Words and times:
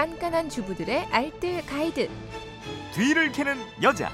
깐깐한 0.00 0.48
주부들의 0.48 1.08
알뜰 1.10 1.66
가이드. 1.66 2.08
뒤를 2.94 3.30
캐는 3.32 3.54
여자. 3.82 4.08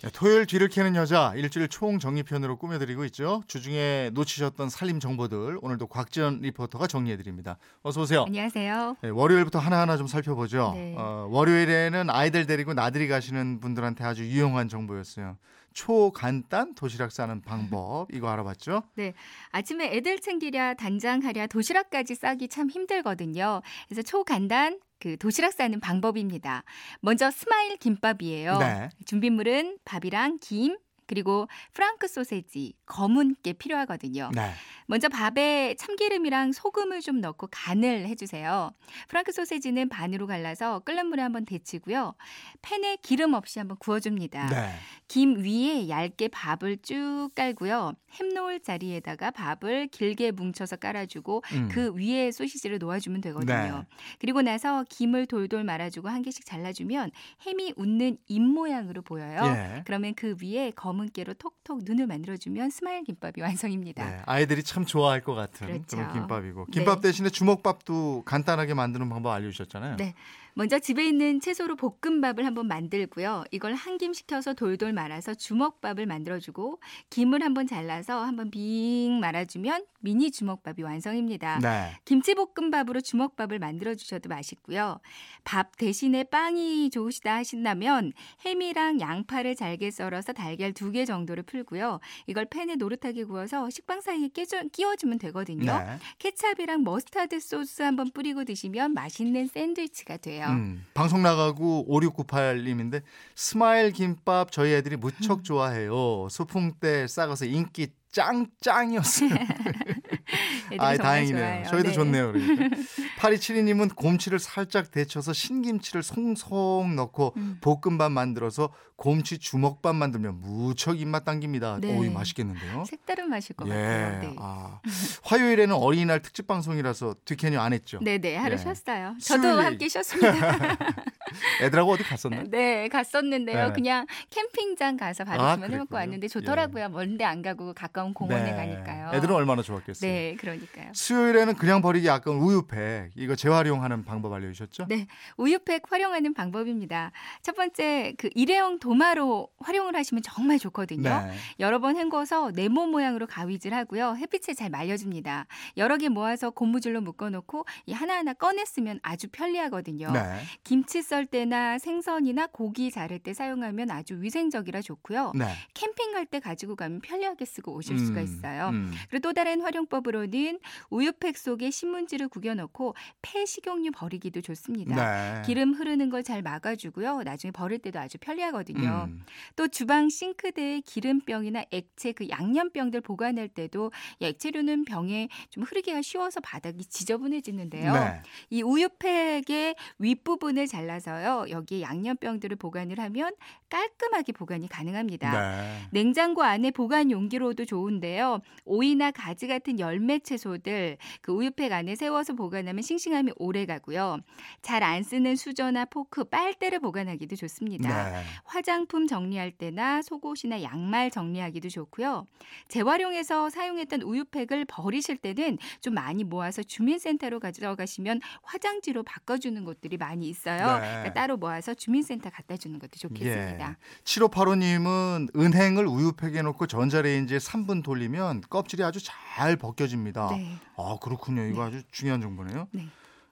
네, 0.00 0.10
토요일 0.12 0.46
뒤를 0.46 0.68
캐는 0.68 0.94
여자 0.94 1.32
일주일 1.34 1.66
총 1.66 1.98
정리편으로 1.98 2.58
꾸며드리고 2.58 3.04
있죠. 3.06 3.42
주중에 3.48 4.10
놓치셨던 4.14 4.68
살림 4.68 5.00
정보들 5.00 5.58
오늘도 5.60 5.88
곽지연 5.88 6.38
리포터가 6.42 6.86
정리해드립니다. 6.86 7.58
어서 7.82 8.02
오세요. 8.02 8.26
안녕하세요. 8.28 8.96
네, 9.02 9.08
월요일부터 9.08 9.58
하나하나 9.58 9.96
좀 9.96 10.06
살펴보죠. 10.06 10.70
네. 10.76 10.94
어, 10.96 11.26
월요일에는 11.32 12.10
아이들 12.10 12.46
데리고 12.46 12.74
나들이 12.74 13.08
가시는 13.08 13.58
분들한테 13.58 14.04
아주 14.04 14.24
유용한 14.24 14.68
정보였어요. 14.68 15.36
초간단 15.72 16.74
도시락 16.74 17.12
싸는 17.12 17.42
방법 17.42 18.08
이거 18.12 18.28
알아봤죠? 18.30 18.82
네. 18.94 19.14
아침에 19.50 19.94
애들 19.96 20.20
챙기랴 20.20 20.74
단장 20.74 21.22
하랴 21.22 21.46
도시락까지 21.46 22.14
싸기 22.14 22.48
참 22.48 22.70
힘들거든요. 22.70 23.62
그래서 23.88 24.02
초간단 24.02 24.80
그 24.98 25.16
도시락 25.16 25.52
싸는 25.52 25.80
방법입니다. 25.80 26.62
먼저 27.00 27.30
스마일 27.30 27.76
김밥이에요. 27.76 28.58
네. 28.58 28.88
준비물은 29.04 29.78
밥이랑 29.84 30.38
김 30.40 30.76
그리고 31.12 31.46
프랑크 31.74 32.08
소세지, 32.08 32.72
검은깨 32.86 33.52
필요하거든요. 33.52 34.30
네. 34.34 34.52
먼저 34.86 35.10
밥에 35.10 35.74
참기름이랑 35.78 36.52
소금을 36.52 37.02
좀 37.02 37.20
넣고 37.20 37.48
간을 37.50 38.06
해주세요. 38.06 38.72
프랑크 39.08 39.30
소세지는 39.30 39.90
반으로 39.90 40.26
갈라서 40.26 40.78
끓는 40.80 41.08
물에 41.08 41.20
한번 41.20 41.44
데치고요. 41.44 42.14
팬에 42.62 42.96
기름 43.02 43.34
없이 43.34 43.58
한번 43.58 43.76
구워줍니다. 43.76 44.46
네. 44.46 44.70
김 45.06 45.44
위에 45.44 45.90
얇게 45.90 46.28
밥을 46.28 46.78
쭉 46.78 47.28
깔고요. 47.34 47.92
햄 48.12 48.28
놓을 48.30 48.60
자리에다가 48.60 49.32
밥을 49.32 49.88
길게 49.88 50.30
뭉쳐서 50.30 50.76
깔아주고 50.76 51.42
음. 51.52 51.68
그 51.70 51.92
위에 51.94 52.30
소시지를 52.30 52.78
놓아주면 52.78 53.20
되거든요. 53.20 53.84
네. 53.88 53.96
그리고 54.18 54.40
나서 54.40 54.84
김을 54.88 55.26
돌돌 55.26 55.64
말아주고 55.64 56.08
한 56.08 56.22
개씩 56.22 56.46
잘라주면 56.46 57.10
햄이 57.46 57.74
웃는 57.76 58.16
입 58.28 58.40
모양으로 58.40 59.02
보여요. 59.02 59.40
예. 59.44 59.82
그러면 59.84 60.14
그 60.14 60.36
위에 60.42 60.70
검은 60.70 61.01
깨로 61.08 61.34
톡톡 61.34 61.82
눈을 61.84 62.06
만들어주면 62.06 62.70
스마일 62.70 63.04
김밥이 63.04 63.34
완성입니다. 63.40 64.08
네, 64.08 64.22
아이들이 64.26 64.62
참 64.62 64.84
좋아할 64.84 65.22
것 65.22 65.34
같은 65.34 65.66
그렇죠. 65.66 65.96
그런 65.96 66.12
김밥이고 66.12 66.66
김밥 66.66 67.00
대신에 67.00 67.30
주먹밥도 67.30 68.22
간단하게 68.24 68.74
만드는 68.74 69.08
방법 69.08 69.30
알려주셨잖아요. 69.32 69.96
네. 69.96 70.14
먼저 70.54 70.78
집에 70.78 71.06
있는 71.06 71.40
채소로 71.40 71.76
볶음밥을 71.76 72.44
한번 72.44 72.68
만들고요. 72.68 73.44
이걸 73.52 73.74
한김 73.74 74.12
식혀서 74.12 74.52
돌돌 74.54 74.92
말아서 74.92 75.34
주먹밥을 75.34 76.04
만들어주고 76.06 76.78
김을 77.10 77.42
한번 77.42 77.66
잘라서 77.66 78.22
한번 78.22 78.50
빙 78.50 79.18
말아주면 79.20 79.86
미니 80.00 80.30
주먹밥이 80.30 80.82
완성입니다. 80.82 81.60
네. 81.60 81.92
김치볶음밥으로 82.04 83.00
주먹밥을 83.00 83.58
만들어 83.60 83.94
주셔도 83.94 84.28
맛있고요. 84.28 85.00
밥 85.44 85.76
대신에 85.76 86.24
빵이 86.24 86.90
좋으시다 86.90 87.36
하신다면 87.36 88.12
햄이랑 88.44 89.00
양파를 89.00 89.54
잘게 89.56 89.90
썰어서 89.90 90.32
달걀 90.32 90.72
두 90.72 90.92
개 90.92 91.06
정도를 91.06 91.44
풀고요. 91.44 92.00
이걸 92.26 92.44
팬에 92.44 92.74
노릇하게 92.76 93.24
구워서 93.24 93.70
식빵 93.70 94.02
사이에 94.02 94.28
끼워, 94.28 94.46
끼워주면 94.70 95.18
되거든요. 95.20 95.72
네. 95.78 95.96
케찹이랑 96.18 96.82
머스타드 96.84 97.40
소스 97.40 97.80
한번 97.80 98.10
뿌리고 98.12 98.44
드시면 98.44 98.92
맛있는 98.92 99.46
샌드위치가 99.46 100.18
돼요. 100.18 100.41
음, 100.50 100.84
방송 100.94 101.22
나가고 101.22 101.86
5698님인데 101.88 103.02
스마일 103.34 103.92
김밥 103.92 104.50
저희 104.52 104.72
애들이 104.72 104.96
무척 104.96 105.38
음. 105.38 105.42
좋아해요. 105.42 106.28
소풍 106.30 106.72
때 106.80 107.06
싸가서 107.06 107.46
인기 107.46 107.88
짱짱이었어요. 108.12 109.30
아, 110.78 110.96
다행이네요. 110.96 111.38
좋아해요. 111.38 111.64
저희도 111.66 111.88
네. 111.88 111.92
좋네요. 111.94 112.32
그러니까. 112.32 112.76
8272님은 113.18 113.94
곰치를 113.96 114.38
살짝 114.38 114.90
데쳐서 114.90 115.32
신김치를 115.32 116.02
송송 116.02 116.94
넣고 116.96 117.34
음. 117.36 117.58
볶음밥 117.60 118.12
만들어서 118.12 118.72
곰치 118.96 119.38
주먹밥 119.38 119.96
만들면 119.96 120.40
무척 120.40 121.00
입맛 121.00 121.24
당깁니다. 121.24 121.78
네. 121.80 121.96
오이 121.96 122.08
맛있겠는데요. 122.08 122.84
색다른 122.86 123.28
맛일 123.30 123.56
것 123.56 123.66
예. 123.68 123.72
같아요. 123.72 124.20
네. 124.20 124.36
아, 124.38 124.80
화요일에는 125.24 125.74
어린이날 125.74 126.22
특집 126.22 126.46
방송이라서 126.46 127.16
뒤캐니 127.24 127.56
안 127.56 127.72
했죠. 127.72 127.98
네네 128.00 128.36
하루 128.36 128.54
예. 128.54 128.58
쉬었어요. 128.58 129.16
저도 129.20 129.42
수요일. 129.42 129.64
함께 129.64 129.88
쉬었습니다. 129.88 130.32
애들하고 131.62 131.92
어디 131.92 132.04
갔었나요? 132.04 132.44
네 132.48 132.88
갔었는데요. 132.88 133.68
네. 133.68 133.72
그냥 133.72 134.06
캠핑장 134.30 134.96
가서 134.98 135.24
바로 135.24 135.42
아, 135.42 135.54
주문 135.54 135.70
해먹고 135.72 135.88
그랬군요. 135.88 135.98
왔는데 135.98 136.28
좋더라고요. 136.28 136.88
먼데 136.90 137.24
안 137.24 137.42
가고 137.42 137.72
가 137.74 137.88
까운 138.02 138.14
공원에 138.14 138.52
가니까요. 138.52 139.10
네. 139.12 139.16
애들은 139.16 139.34
얼마나 139.34 139.62
좋았겠어요. 139.62 140.10
네 140.10 140.36
그러니까요. 140.36 140.90
수요일에는 140.92 141.54
그냥 141.54 141.80
버리기 141.82 142.10
아까운 142.10 142.38
우유팩 142.38 143.12
이거 143.14 143.36
재활용하는 143.36 144.04
방법 144.04 144.32
알려주셨죠? 144.32 144.86
네, 144.88 145.06
우유팩 145.36 145.84
활용하는 145.90 146.34
방법입니다. 146.34 147.12
첫 147.42 147.54
번째, 147.54 148.14
그 148.18 148.28
일회용 148.34 148.78
도마로 148.80 149.48
활용을 149.60 149.94
하시면 149.94 150.22
정말 150.22 150.58
좋거든요. 150.58 151.08
네. 151.08 151.32
여러 151.60 151.78
번 151.78 151.96
헹궈서 151.96 152.50
네모 152.54 152.86
모양으로 152.88 153.26
가위질 153.28 153.72
하고요. 153.72 154.16
햇빛에 154.16 154.54
잘 154.54 154.68
말려줍니다. 154.70 155.46
여러 155.76 155.96
개 155.96 156.08
모아서 156.08 156.50
고무줄로 156.50 157.00
묶어놓고 157.02 157.64
이 157.86 157.92
하나하나 157.92 158.32
꺼냈으면 158.32 158.98
아주 159.02 159.28
편리하거든요. 159.30 160.10
네. 160.10 160.40
김치 160.64 161.02
썰 161.02 161.26
때나 161.26 161.78
생선이나 161.78 162.48
고기 162.48 162.90
자를 162.90 163.20
때 163.20 163.32
사용하면 163.32 163.90
아주 163.90 164.20
위생적이라 164.20 164.82
좋고요. 164.82 165.32
네. 165.36 165.46
캠핑 165.74 166.12
갈 166.12 166.22
때 166.32 166.38
가지고 166.40 166.76
가면 166.76 167.00
편리하게 167.00 167.44
쓰고 167.44 167.74
오실 167.74 167.91
수가 167.98 168.20
음, 168.20 168.24
있어요. 168.24 168.68
음. 168.70 168.92
그리고 169.10 169.20
또 169.28 169.32
다른 169.32 169.60
활용법으로는 169.60 170.58
우유팩 170.90 171.36
속에 171.36 171.70
신문지를 171.70 172.28
구겨 172.28 172.54
넣고 172.54 172.94
폐식용유 173.20 173.90
버리기도 173.92 174.40
좋습니다. 174.40 174.94
네. 174.96 175.42
기름 175.44 175.74
흐르는 175.74 176.08
걸 176.08 176.22
잘 176.22 176.42
막아주고요. 176.42 177.22
나중에 177.22 177.50
버릴 177.50 177.78
때도 177.78 177.98
아주 177.98 178.18
편리하거든요. 178.18 179.08
음. 179.08 179.24
또 179.56 179.68
주방 179.68 180.08
싱크대에 180.08 180.80
기름병이나 180.80 181.64
액체 181.70 182.12
그 182.12 182.28
양념병들 182.28 183.00
보관할 183.00 183.48
때도 183.48 183.92
이 184.20 184.26
액체류는 184.26 184.84
병에 184.84 185.28
좀 185.50 185.64
흐르기가 185.64 186.02
쉬워서 186.02 186.40
바닥이 186.40 186.84
지저분해지는데요. 186.84 187.92
네. 187.92 188.22
이 188.50 188.62
우유팩의 188.62 189.74
윗부분을 189.98 190.66
잘라서요. 190.66 191.46
여기에 191.50 191.82
양념병들을 191.82 192.56
보관을 192.56 192.98
하면 193.00 193.34
깔끔하게 193.68 194.32
보관이 194.32 194.68
가능합니다. 194.68 195.32
네. 195.32 195.78
냉장고 195.90 196.42
안에 196.42 196.70
보관 196.70 197.10
용기로도 197.10 197.64
좋은 197.64 197.81
데요. 198.00 198.40
오이나 198.64 199.10
가지 199.10 199.46
같은 199.48 199.78
열매 199.78 200.18
채소들 200.18 200.98
그 201.20 201.32
우유팩 201.32 201.72
안에 201.72 201.94
세워서 201.94 202.34
보관하면 202.34 202.82
싱싱함이 202.82 203.32
오래 203.36 203.66
가고요. 203.66 204.18
잘 204.60 204.82
안 204.82 205.02
쓰는 205.02 205.36
수저나 205.36 205.84
포크, 205.86 206.24
빨대를 206.24 206.80
보관하기도 206.80 207.36
좋습니다. 207.36 208.10
네. 208.10 208.22
화장품 208.44 209.06
정리할 209.06 209.52
때나 209.52 210.02
속옷이나 210.02 210.62
양말 210.62 211.10
정리하기도 211.10 211.68
좋고요. 211.68 212.26
재활용해서 212.68 213.48
사용했던 213.48 214.02
우유팩을 214.02 214.64
버리실 214.66 215.18
때는 215.18 215.58
좀 215.80 215.94
많이 215.94 216.24
모아서 216.24 216.62
주민센터로 216.62 217.38
가져가시면 217.38 218.20
화장지로 218.42 219.04
바꿔주는 219.04 219.64
곳들이 219.64 219.96
많이 219.96 220.28
있어요. 220.28 220.78
네. 220.78 220.88
그러니까 220.88 221.12
따로 221.14 221.36
모아서 221.36 221.74
주민센터 221.74 222.30
갖다 222.30 222.56
주는 222.56 222.78
것도 222.78 222.98
좋겠습니다. 222.98 223.70
예. 223.70 224.02
7585님은 224.04 225.36
은행을 225.36 225.86
우유팩에 225.86 226.42
넣고 226.42 226.66
전자레인지에 226.66 227.38
3분 227.38 227.71
돌리면 227.80 228.42
껍질이 228.50 228.84
아주 228.84 229.00
잘 229.02 229.56
벗겨집니다. 229.56 230.28
네. 230.36 230.58
아 230.76 230.98
그렇군요. 231.00 231.42
이거 231.44 231.62
아주 231.64 231.82
중요한 231.90 232.20
정보네요. 232.20 232.68
네. 232.72 232.88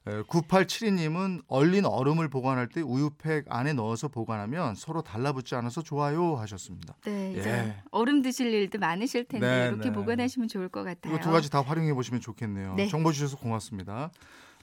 9872님은 0.07 1.43
얼린 1.47 1.85
얼음을 1.85 2.29
보관할 2.29 2.69
때 2.69 2.81
우유팩 2.81 3.45
안에 3.49 3.75
넣어서 3.75 4.09
보관하면 4.09 4.75
서로 4.75 5.03
달라붙지 5.03 5.55
않아서 5.57 5.83
좋아요 5.83 6.37
하셨습니다. 6.37 6.95
네, 7.05 7.37
예. 7.37 7.83
얼음 7.91 8.23
드실 8.23 8.53
일도 8.53 8.79
많으실 8.79 9.27
텐데 9.27 9.47
네, 9.47 9.69
이렇게 9.69 9.91
네. 9.91 9.93
보관하시면 9.93 10.49
좋을 10.49 10.69
것 10.69 10.85
같아요. 10.85 11.15
이거 11.15 11.23
두 11.23 11.31
가지 11.31 11.51
다 11.51 11.61
활용해 11.61 11.93
보시면 11.93 12.21
좋겠네요. 12.23 12.75
네. 12.77 12.89
정보 12.89 13.13
주셔서 13.13 13.37
고맙습니다. 13.37 14.11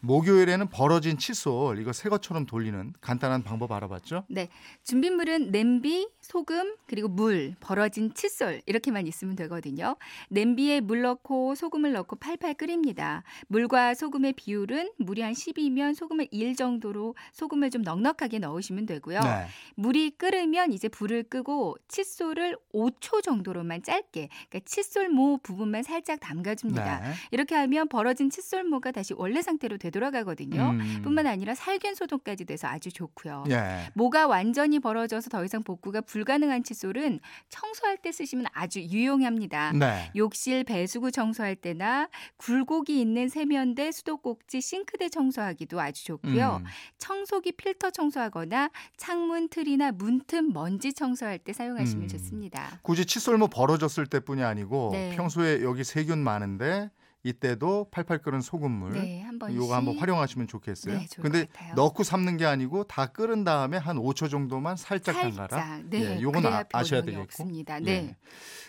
목요일에는 0.01 0.69
벌어진 0.69 1.17
칫솔 1.17 1.79
이거 1.79 1.91
새 1.91 2.09
것처럼 2.09 2.45
돌리는 2.45 2.93
간단한 3.01 3.43
방법 3.43 3.71
알아봤죠? 3.71 4.25
네, 4.29 4.49
준비물은 4.83 5.51
냄비, 5.51 6.07
소금, 6.21 6.75
그리고 6.85 7.07
물, 7.07 7.55
벌어진 7.59 8.13
칫솔 8.13 8.61
이렇게만 8.65 9.07
있으면 9.07 9.35
되거든요. 9.35 9.95
냄비에 10.29 10.81
물 10.81 11.01
넣고 11.01 11.55
소금을 11.55 11.93
넣고 11.93 12.17
팔팔 12.17 12.55
끓입니다. 12.55 13.23
물과 13.47 13.95
소금의 13.95 14.33
비율은 14.33 14.91
물이 14.97 15.21
한 15.21 15.33
10이면 15.33 15.95
소금을 15.95 16.27
1 16.31 16.55
정도로 16.55 17.15
소금을 17.33 17.69
좀 17.71 17.81
넉넉하게 17.81 18.39
넣으시면 18.39 18.85
되고요. 18.85 19.19
네. 19.19 19.47
물이 19.75 20.11
끓으면 20.11 20.73
이제 20.73 20.87
불을 20.87 21.23
끄고 21.23 21.75
칫솔을 21.87 22.57
5초 22.73 23.23
정도로만 23.23 23.83
짧게, 23.83 24.29
그러니까 24.49 24.59
칫솔모 24.65 25.39
부분만 25.43 25.83
살짝 25.83 26.19
담가 26.19 26.55
줍니다. 26.55 26.99
네. 26.99 27.13
이렇게 27.31 27.55
하면 27.55 27.87
벌어진 27.87 28.29
칫솔모가 28.29 28.91
다시 28.91 29.13
원래 29.15 29.41
상태로 29.41 29.77
되 29.77 29.86
돌아가거든요. 29.89 30.71
음. 30.71 31.01
뿐만 31.03 31.27
아니라 31.27 31.55
살균 31.55 31.95
소독까지 31.95 32.45
돼서 32.45 32.67
아주 32.67 32.91
좋고요. 32.91 33.45
예. 33.49 33.89
모가 33.93 34.27
완전히 34.27 34.79
벌어져서 34.79 35.29
더 35.29 35.43
이상 35.43 35.63
복구가 35.63 36.01
불가능한 36.01 36.63
칫솔은 36.63 37.19
청소할 37.49 37.97
때 37.97 38.11
쓰시면 38.11 38.45
아주 38.53 38.81
유용합니다. 38.81 39.73
네. 39.73 40.11
욕실 40.15 40.63
배수구 40.63 41.11
청소할 41.11 41.55
때나 41.55 42.09
굴곡이 42.37 42.99
있는 42.99 43.29
세면대, 43.29 43.91
수도꼭지, 43.91 44.61
싱크대 44.61 45.09
청소하기도 45.09 45.79
아주 45.79 46.05
좋고요. 46.05 46.61
음. 46.61 46.65
청소기 46.97 47.53
필터 47.53 47.91
청소하거나 47.91 48.69
창문 48.97 49.49
틀이나 49.49 49.91
문틈 49.91 50.53
먼지 50.53 50.93
청소할 50.93 51.39
때 51.39 51.53
사용하시면 51.53 52.05
음. 52.05 52.07
좋습니다. 52.07 52.79
굳이 52.81 53.05
칫솔 53.05 53.37
뭐 53.37 53.47
벌어졌을 53.47 54.05
때뿐이 54.05 54.43
아니고 54.43 54.89
네. 54.91 55.15
평소에 55.15 55.63
여기 55.63 55.83
세균 55.83 56.19
많은데 56.19 56.89
이때도 57.27 57.87
팔팔 57.91 58.19
끓은 58.19 58.41
소금물 58.41 58.93
네, 58.93 59.21
한 59.21 59.37
번씩. 59.37 59.57
요거 59.59 59.75
한번 59.75 59.97
활용하시면 59.97 60.47
좋겠어요. 60.47 60.97
네, 60.97 61.07
근데. 61.21 61.47
넣고 61.75 62.03
삶는 62.03 62.37
게 62.37 62.45
아니고 62.45 62.85
다 62.85 63.07
끓은 63.07 63.43
다음에 63.43 63.77
한 63.77 63.97
5초 63.97 64.29
정도만 64.29 64.75
살짝 64.77 65.15
담가라. 65.15 65.47
살짝. 65.49 65.85
네, 65.89 66.17
예, 66.17 66.21
요건 66.21 66.45
아, 66.45 66.63
아셔야 66.73 67.01
되겠고. 67.01 67.23
없습니다. 67.23 67.75
예. 67.81 67.85
네. 67.85 68.15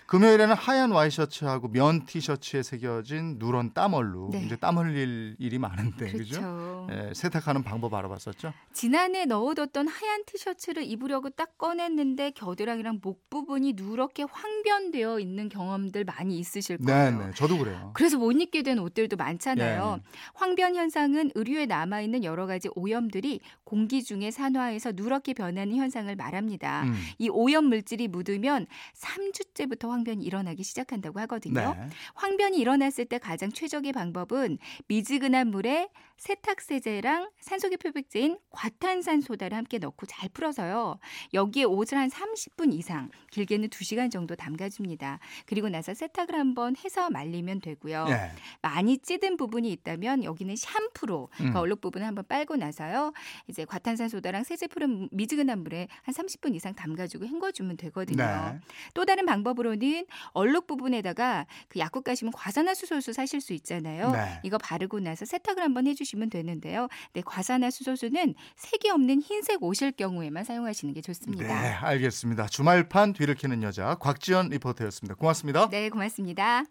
금요일에는 0.07 0.55
하얀 0.55 0.91
와이셔츠하고 0.91 1.69
면 1.69 2.07
티셔츠에 2.07 2.63
새겨진 2.63 3.37
누런 3.39 3.75
땀얼룩. 3.75 4.31
네. 4.31 4.43
이제 4.47 4.57
땀 4.57 4.79
흘릴 4.79 5.37
일이 5.39 5.59
많은데 5.59 6.11
그죠? 6.13 6.41
그렇죠. 6.41 6.87
예, 6.91 7.13
세탁하는 7.15 7.63
방법 7.63 7.93
알아봤었죠? 7.93 8.55
지난해 8.73 9.27
넣어뒀던 9.27 9.87
하얀 9.87 10.25
티셔츠를 10.25 10.85
입으려고 10.85 11.29
딱 11.29 11.59
꺼냈는데 11.59 12.31
겨드랑이랑 12.31 13.01
목 13.03 13.29
부분이 13.29 13.75
누렇게 13.77 14.25
황변되어 14.31 15.21
있는 15.21 15.51
경험들 15.51 16.05
많이 16.05 16.39
있으실 16.39 16.79
네, 16.81 16.87
거예요. 16.93 17.27
네. 17.27 17.31
저도 17.35 17.59
그래요. 17.59 17.91
그래서 17.93 18.17
못 18.17 18.33
입게 18.49 18.63
된 18.63 18.79
옷들도 18.79 19.15
예. 19.15 19.17
많잖아요. 19.17 20.01
황변 20.35 20.75
현상은 20.75 21.31
의류에 21.35 21.67
남아 21.67 22.01
있는 22.01 22.25
여러 22.25 22.47
가지 22.47 22.69
오염들이 22.75 23.41
공기 23.65 24.03
중에 24.03 24.31
산화해서 24.31 24.93
누렇게 24.95 25.35
변하는 25.35 25.77
현상을 25.77 26.15
말합니다. 26.17 26.85
음. 26.85 26.95
이 27.19 27.29
오염 27.29 27.67
물질이 27.67 28.09
묻으면 28.09 28.67
3주째부터 28.95 29.89
황변이 29.91 30.25
일어나기 30.25 30.63
시작한다고 30.63 31.21
하거든요. 31.21 31.77
네. 31.79 31.89
황변이 32.15 32.59
일어났을 32.59 33.05
때 33.05 33.19
가장 33.19 33.51
최적의 33.53 33.93
방법은 33.93 34.59
미지근한 34.89 35.49
물에 35.49 35.89
세탁세제랑 36.19 37.31
산소계 37.41 37.77
표백제인 37.77 38.39
과탄산소다를 38.51 39.57
함께 39.57 39.79
넣고 39.79 40.07
잘 40.07 40.29
풀어서요. 40.29 40.99
여기에 41.33 41.65
옷을 41.65 41.97
한 41.97 42.11
30분 42.11 42.75
이상, 42.75 43.09
길게는 43.31 43.69
2시간 43.69 44.11
정도 44.11 44.35
담가줍니다. 44.35 45.21
그리고 45.47 45.69
나서 45.69 45.95
세탁을 45.95 46.35
한번 46.35 46.75
해서 46.77 47.09
말리면 47.11 47.61
되고요. 47.61 48.07
예. 48.09 48.33
많이 48.63 48.99
찌든 48.99 49.37
부분이 49.37 49.71
있다면 49.73 50.25
여기는 50.25 50.55
샴푸로 50.57 51.29
그러니까 51.35 51.61
음. 51.61 51.63
얼룩 51.63 51.81
부분을 51.81 52.07
한번 52.07 52.25
빨고 52.29 52.57
나서요. 52.57 53.13
이제 53.49 53.65
과탄산소다랑 53.65 54.45
세제 54.45 54.67
풀은 54.67 55.09
미지근한 55.13 55.63
물에 55.63 55.89
한 56.03 56.15
30분 56.15 56.55
이상 56.55 56.75
담가주고 56.75 57.27
헹궈주면 57.27 57.77
되거든요. 57.77 58.25
네. 58.25 58.61
또 58.95 59.05
다른 59.05 59.27
방법으로는 59.27 60.07
얼룩 60.33 60.67
부분에다가 60.67 61.47
그 61.69 61.79
약국 61.79 62.05
가시면 62.05 62.33
과산화수소수 62.33 63.13
사실 63.13 63.41
수 63.41 63.53
있잖아요. 63.55 64.11
네. 64.13 64.41
이거 64.43 64.59
바르고 64.59 65.01
나서 65.01 65.25
세탁을 65.25 65.63
한번 65.63 65.87
해주시면 65.87 66.31
되는데요. 66.31 66.89
네, 67.13 67.23
과산화수소수는 67.25 68.35
색이 68.57 68.91
없는 68.91 69.23
흰색 69.23 69.63
옷일 69.63 69.93
경우에만 69.93 70.45
사용하시는 70.45 70.95
게 70.95 71.01
네, 71.01 71.03
좋습니다. 71.03 71.87
알겠습니다. 71.87 72.47
주말판 72.47 73.13
뒤를 73.13 73.35
캐는 73.35 73.63
여자 73.63 73.95
곽지연 73.97 74.49
리포터였습니다. 74.49 75.15
고맙습니다. 75.15 75.69
네, 75.69 75.89
고맙습니다. 75.89 76.65